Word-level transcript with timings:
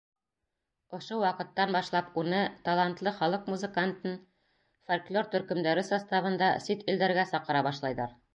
Ошо 0.97 1.17
ваҡыттан 1.23 1.73
башлап 1.75 2.17
уны, 2.21 2.39
талантлы 2.69 3.13
халыҡ 3.19 3.45
музыкантын, 3.55 4.17
фольклор 4.89 5.31
төркөмдәре 5.37 5.85
составында 5.93 6.51
сит 6.67 6.85
илдәргә 6.91 7.29
саҡыра 7.35 7.63
башлайҙар. 7.71 8.19